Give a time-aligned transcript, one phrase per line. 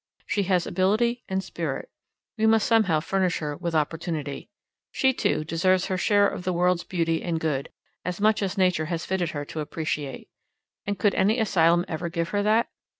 [0.25, 1.91] She has ability and spirit.
[2.35, 4.49] We must somehow furnish her with opportunity.
[4.91, 7.69] She, too, deserves her share of the world's beauty and good
[8.03, 10.27] as much as nature has fitted her to appreciate.
[10.87, 12.71] And could any asylum ever give her that?